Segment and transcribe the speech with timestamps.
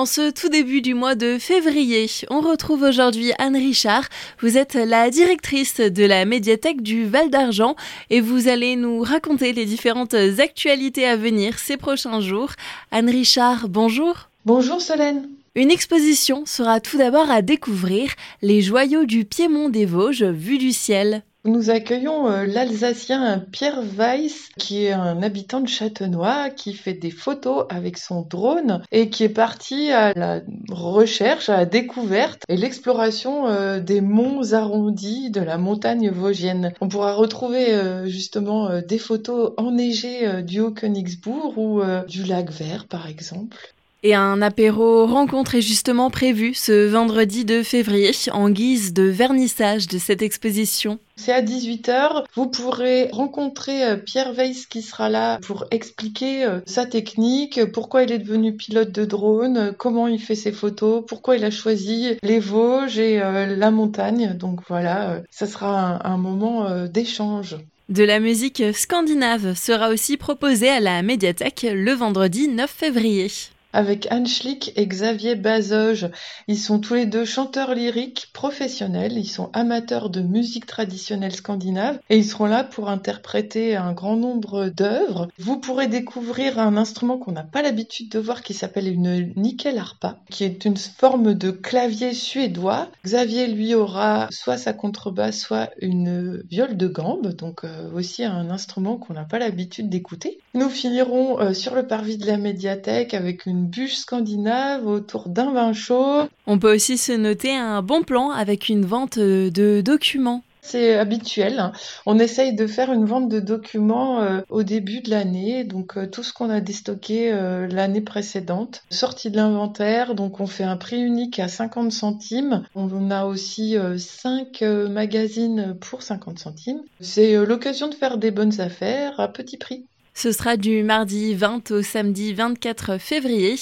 [0.00, 4.08] En ce tout début du mois de février, on retrouve aujourd'hui Anne Richard.
[4.40, 7.76] Vous êtes la directrice de la médiathèque du Val d'Argent
[8.08, 12.52] et vous allez nous raconter les différentes actualités à venir ces prochains jours.
[12.90, 14.30] Anne Richard, bonjour.
[14.46, 15.28] Bonjour Solène.
[15.54, 18.10] Une exposition sera tout d'abord à découvrir
[18.40, 21.24] les joyaux du Piémont des Vosges vus du ciel.
[21.46, 27.10] Nous accueillons euh, l'Alsacien Pierre Weiss, qui est un habitant de Châtenois, qui fait des
[27.10, 32.58] photos avec son drone et qui est parti à la recherche, à la découverte et
[32.58, 36.74] l'exploration euh, des monts arrondis de la montagne vosgienne.
[36.82, 43.06] On pourra retrouver euh, justement des photos enneigées du Haut-Königsbourg ou du lac Vert, par
[43.06, 43.72] exemple.
[44.02, 49.88] Et un apéro rencontre est justement prévu ce vendredi 2 février en guise de vernissage
[49.88, 50.98] de cette exposition.
[51.16, 52.24] C'est à 18h.
[52.34, 58.04] Vous pourrez rencontrer euh, Pierre Weiss qui sera là pour expliquer euh, sa technique, pourquoi
[58.04, 62.16] il est devenu pilote de drone, comment il fait ses photos, pourquoi il a choisi
[62.22, 64.34] les Vosges et euh, la montagne.
[64.34, 67.58] Donc voilà, ça sera un, moment d'échange.
[67.90, 73.30] De la musique scandinave sera aussi proposée à la médiathèque le vendredi 9 février
[73.72, 76.08] avec Anne Schlick et Xavier Bazoge.
[76.48, 81.98] Ils sont tous les deux chanteurs lyriques professionnels, ils sont amateurs de musique traditionnelle scandinave
[82.10, 85.28] et ils seront là pour interpréter un grand nombre d'œuvres.
[85.38, 89.78] Vous pourrez découvrir un instrument qu'on n'a pas l'habitude de voir qui s'appelle une nickel
[89.78, 92.88] harpa, qui est une forme de clavier suédois.
[93.04, 98.50] Xavier lui aura soit sa contrebasse, soit une viole de gambe, donc euh, aussi un
[98.50, 100.39] instrument qu'on n'a pas l'habitude d'écouter.
[100.54, 105.52] Nous finirons euh, sur le parvis de la médiathèque avec une bûche scandinave autour d'un
[105.52, 106.28] vin chaud.
[106.46, 110.42] On peut aussi se noter un bon plan avec une vente de documents.
[110.62, 111.72] C'est habituel.
[112.06, 116.06] On essaye de faire une vente de documents euh, au début de l'année, donc euh,
[116.06, 120.76] tout ce qu'on a déstocké euh, l'année précédente, sorti de l'inventaire, donc on fait un
[120.76, 122.62] prix unique à 50 centimes.
[122.74, 126.82] On a aussi 5 magazines pour 50 centimes.
[127.00, 129.86] C'est l'occasion de faire des bonnes affaires à petit prix.
[130.14, 133.54] Ce sera du mardi 20 au samedi 24 février.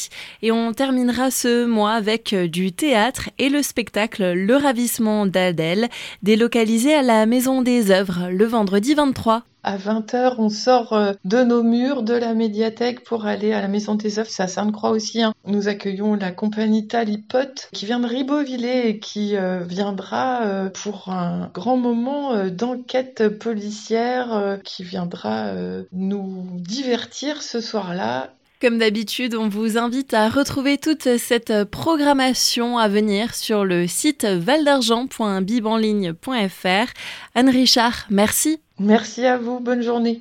[0.42, 5.88] Et on terminera ce mois avec euh, du théâtre et le spectacle Le Ravissement d'Adèle,
[6.22, 11.42] délocalisé à la Maison des Œuvres le vendredi 23 à 20h, on sort euh, de
[11.42, 14.30] nos murs, de la médiathèque pour aller à la Maison des Œuvres.
[14.30, 15.22] C'est à Sainte-Croix aussi.
[15.22, 15.34] Hein.
[15.46, 21.08] Nous accueillons la compagnie Talipote qui vient de Ribeauvillé et qui euh, viendra euh, pour
[21.08, 25.52] un grand moment d'enquête policière qui viendra
[25.92, 32.88] nous divertir ce soir-là comme d'habitude, on vous invite à retrouver toute cette programmation à
[32.88, 36.92] venir sur le site valdargent.bibanligne.fr.
[37.34, 38.60] Anne Richard, merci.
[38.80, 40.20] Merci à vous, bonne journée.